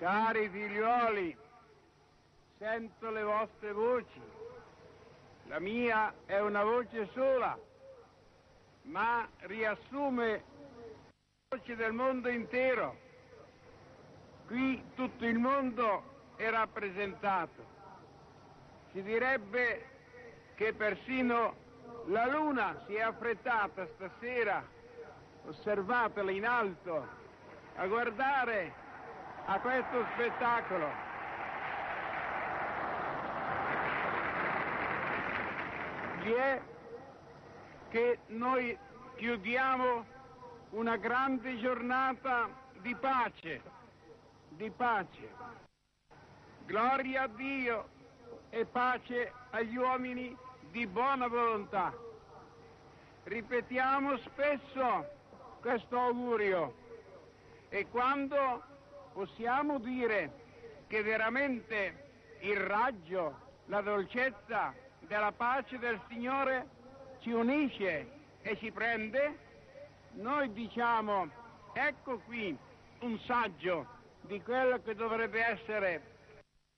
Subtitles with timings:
[0.00, 1.36] Cari figliuoli,
[2.56, 4.22] sento le vostre voci.
[5.44, 7.54] La mia è una voce sola,
[8.84, 10.42] ma riassume le
[11.50, 12.96] voci del mondo intero.
[14.46, 17.62] Qui tutto il mondo è rappresentato.
[18.92, 19.86] Si direbbe
[20.54, 21.56] che persino
[22.06, 24.66] la luna si è affrettata stasera,
[25.44, 27.06] osservatela in alto,
[27.74, 28.88] a guardare
[29.46, 30.88] a questo spettacolo.
[36.22, 36.60] Vi è
[37.88, 38.78] che noi
[39.16, 40.04] chiudiamo
[40.70, 42.48] una grande giornata
[42.80, 43.62] di pace,
[44.50, 45.28] di pace.
[46.66, 47.88] Gloria a Dio
[48.50, 50.36] e pace agli uomini
[50.70, 51.92] di buona volontà.
[53.24, 55.08] Ripetiamo spesso
[55.60, 56.74] questo augurio
[57.68, 58.62] e quando
[59.12, 60.30] possiamo dire
[60.86, 62.08] che veramente
[62.40, 66.68] il raggio, la dolcezza della pace del Signore
[67.20, 68.10] ci unisce
[68.42, 69.38] e ci prende,
[70.12, 71.28] noi diciamo
[71.72, 72.56] ecco qui
[73.00, 73.86] un saggio
[74.22, 76.02] di quello che dovrebbe essere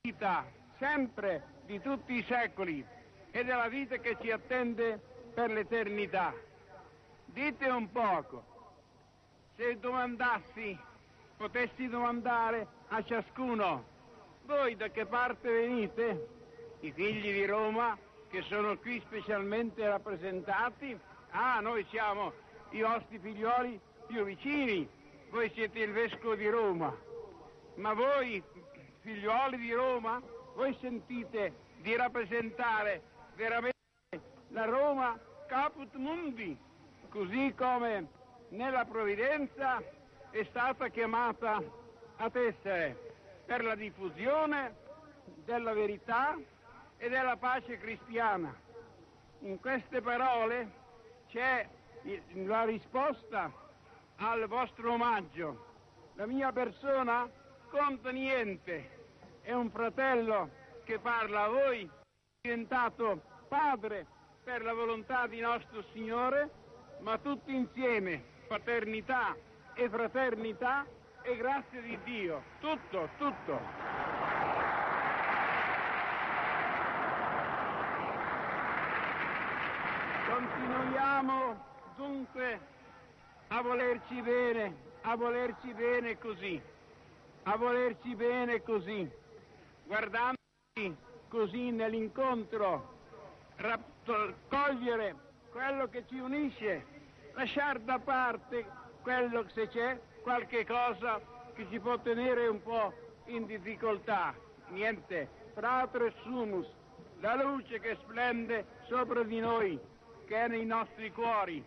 [0.00, 0.44] vita
[0.78, 2.84] sempre di tutti i secoli
[3.30, 5.00] e della vita che ci attende
[5.32, 6.34] per l'eternità.
[7.24, 8.44] Dite un poco,
[9.56, 10.78] se domandassi,
[11.42, 13.84] potessi domandare a ciascuno,
[14.44, 16.28] voi da che parte venite?
[16.82, 17.98] I figli di Roma
[18.28, 20.96] che sono qui specialmente rappresentati?
[21.30, 22.32] Ah, noi siamo
[22.70, 24.88] i vostri figlioli più vicini,
[25.30, 26.96] voi siete il vescovo di Roma,
[27.74, 28.40] ma voi,
[29.00, 30.22] figlioli di Roma,
[30.54, 33.02] voi sentite di rappresentare
[33.34, 33.72] veramente
[34.50, 36.56] la Roma caput mundi,
[37.08, 38.06] così come
[38.50, 39.82] nella provvidenza
[40.32, 41.62] è stata chiamata
[42.16, 42.96] ad essere
[43.44, 44.74] per la diffusione
[45.44, 46.38] della verità
[46.96, 48.54] e della pace cristiana.
[49.40, 50.70] In queste parole
[51.28, 51.68] c'è
[52.32, 53.52] la risposta
[54.16, 55.66] al vostro omaggio.
[56.14, 57.28] La mia persona
[57.68, 58.88] conta niente,
[59.42, 60.48] è un fratello
[60.84, 61.88] che parla a voi,
[62.40, 64.06] diventato padre
[64.42, 66.48] per la volontà di nostro Signore,
[67.00, 69.36] ma tutti insieme, paternità
[69.74, 70.84] e fraternità
[71.22, 73.60] e grazia di Dio, tutto, tutto.
[80.28, 81.64] Continuiamo
[81.96, 82.60] dunque
[83.48, 86.60] a volerci bene, a volerci bene così,
[87.44, 89.10] a volerci bene così,
[89.84, 90.96] guardandoci
[91.28, 92.98] così nell'incontro,
[94.48, 95.14] cogliere
[95.50, 96.84] quello che ci unisce,
[97.34, 101.20] lasciare da parte quello se c'è qualche cosa
[101.54, 102.92] che ci può tenere un po'
[103.26, 104.34] in difficoltà.
[104.68, 106.66] Niente, fratres sumus,
[107.20, 109.78] la luce che splende sopra di noi,
[110.26, 111.62] che è nei nostri cuori,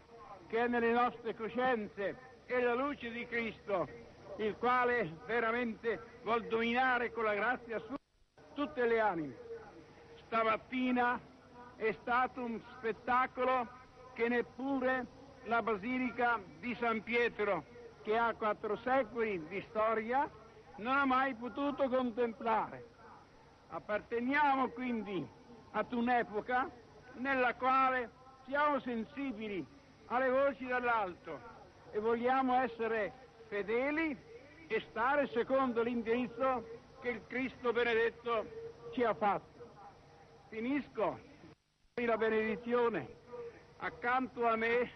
[0.47, 3.87] che è nelle nostre coscienze, è la luce di Cristo,
[4.37, 7.95] il quale veramente vuol dominare con la grazia sua
[8.53, 9.35] tutte le anime.
[10.25, 11.19] Stamattina
[11.75, 13.67] è stato un spettacolo
[14.13, 15.05] che neppure
[15.45, 17.63] la Basilica di San Pietro,
[18.03, 20.29] che ha quattro secoli di storia,
[20.77, 22.93] non ha mai potuto contemplare.
[23.69, 25.25] Apparteniamo quindi
[25.71, 26.69] ad un'epoca
[27.13, 28.09] nella quale
[28.45, 29.65] siamo sensibili
[30.07, 31.39] alle voci dall'alto
[31.91, 33.11] e vogliamo essere
[33.47, 34.17] fedeli
[34.67, 36.67] e stare secondo l'indirizzo
[37.01, 38.45] che il Cristo benedetto
[38.93, 39.53] ci ha fatto.
[40.49, 41.19] Finisco
[41.95, 43.23] la benedizione.
[43.77, 44.89] Accanto a me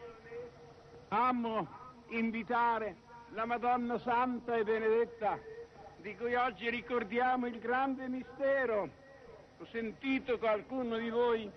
[1.10, 1.68] amo
[2.10, 2.96] invitare
[3.30, 5.38] la Madonna Santa e Benedetta,
[5.98, 8.90] di cui oggi ricordiamo il grande mistero.
[9.60, 11.50] Ho sentito qualcuno di voi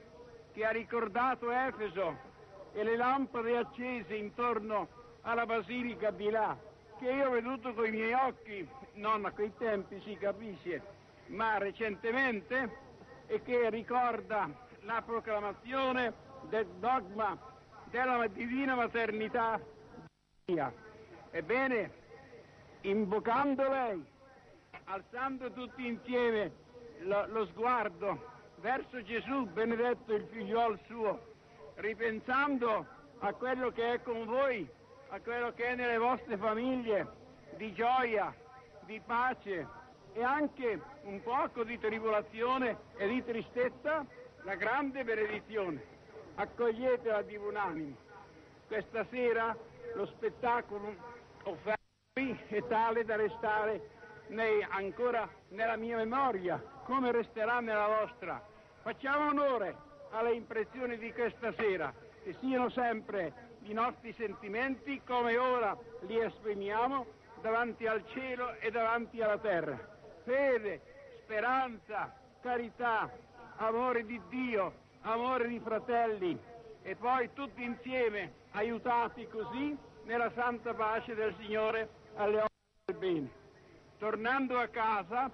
[0.53, 2.31] che ha ricordato Efeso
[2.73, 4.89] e le lampade accese intorno
[5.23, 6.57] alla basilica di là,
[6.99, 10.83] che io ho veduto con i miei occhi, non a quei tempi si capisce,
[11.27, 12.81] ma recentemente,
[13.27, 14.51] e che ricorda
[14.81, 16.13] la proclamazione
[16.49, 17.51] del dogma
[17.93, 19.61] della divina maternità
[20.47, 20.73] Maria.
[21.31, 21.91] Ebbene,
[22.81, 24.05] invocando lei,
[24.85, 26.53] alzando tutti insieme
[27.01, 31.35] lo, lo sguardo verso Gesù, benedetto il figliuol suo,
[31.77, 32.87] ripensando
[33.19, 34.67] a quello che è con voi,
[35.11, 37.07] a quello che è nelle vostre famiglie,
[37.57, 38.35] di gioia,
[38.87, 39.67] di pace
[40.15, 44.05] e anche un poco di tribolazione e di tristezza,
[44.45, 45.92] la grande benedizione.
[46.35, 47.97] Accoglietela di buon animo.
[48.67, 49.55] Questa sera
[49.95, 50.95] lo spettacolo
[51.45, 51.81] offerto
[52.15, 53.89] qui è tale da restare
[54.29, 58.43] né ancora nella mia memoria, come resterà nella vostra.
[58.81, 59.77] Facciamo onore
[60.11, 61.93] alle impressioni di questa sera,
[62.23, 67.07] che siano sempre i nostri sentimenti come ora li esprimiamo
[67.43, 69.79] davanti al cielo e davanti alla terra.
[70.25, 70.81] Fede,
[71.23, 73.11] speranza, carità,
[73.57, 76.39] amore di Dio, amore di fratelli
[76.83, 82.49] e poi tutti insieme aiutati così nella santa pace del Signore alle opere
[82.85, 83.31] del bene.
[83.99, 85.31] Tornando a casa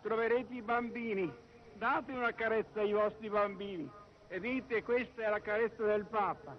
[0.00, 1.30] troverete i bambini,
[1.74, 3.90] date una carezza ai vostri bambini
[4.28, 6.56] e dite questa è la carezza del Papa.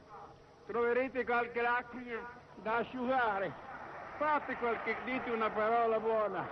[0.68, 3.52] Troverete qualche lacrima da asciugare,
[4.18, 6.48] fate qualche, dite una parola buona.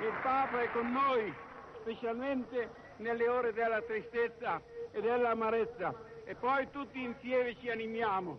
[0.00, 1.32] Il Papa è con noi,
[1.80, 4.60] specialmente nelle ore della tristezza
[4.92, 5.94] e dell'amarezza
[6.24, 8.38] e poi tutti insieme ci animiamo,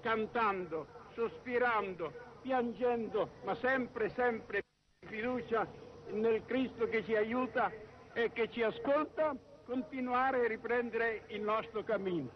[0.00, 2.12] cantando, sospirando,
[2.42, 4.62] piangendo, ma sempre, sempre
[5.06, 5.66] fiducia
[6.10, 7.70] nel Cristo che ci aiuta
[8.12, 9.34] e che ci ascolta,
[9.64, 12.30] continuare a riprendere il nostro cammino.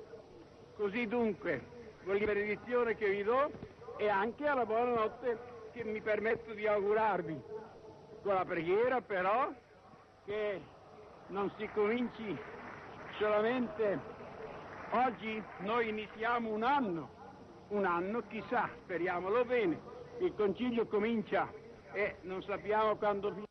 [0.77, 1.63] Così dunque,
[2.05, 3.51] con la benedizione che vi do
[3.99, 5.39] e anche alla buonanotte
[5.73, 7.41] che mi permetto di augurarvi,
[8.23, 9.53] con la preghiera però
[10.25, 10.61] che
[11.29, 12.39] non si cominci
[13.19, 13.99] solamente
[14.91, 17.11] oggi, noi iniziamo un anno,
[17.69, 19.79] un anno chissà, speriamolo bene,
[20.21, 21.51] il concilio comincia
[21.93, 23.47] e non sappiamo quando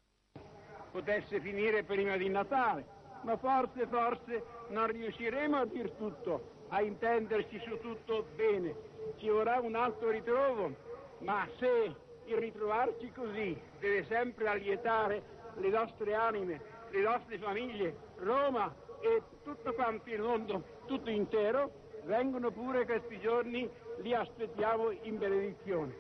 [0.92, 2.86] potesse finire prima di Natale,
[3.24, 8.74] ma forse, forse non riusciremo a dir tutto, a intenderci su tutto bene.
[9.18, 10.74] Ci vorrà un altro ritrovo,
[11.20, 11.94] ma se
[12.26, 15.22] il ritrovarci così deve sempre allietare
[15.56, 21.72] le nostre anime, le nostre famiglie, Roma e tutto quanto il mondo, tutto intero,
[22.04, 25.94] vengono pure questi giorni, li aspettiamo in benedizione.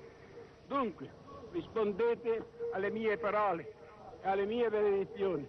[0.67, 1.09] Dunque,
[1.51, 3.73] rispondete alle mie parole,
[4.23, 5.47] alle mie benedizioni.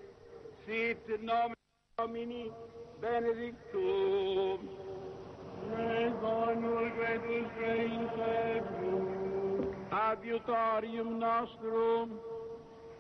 [0.65, 1.57] Sit nomen
[1.99, 2.49] Domini
[3.01, 4.69] benedictum.
[6.21, 8.63] Bonus vetus Reis
[9.91, 12.21] Adiutorium nostrum,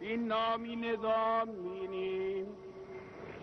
[0.00, 2.67] in nomine Domini.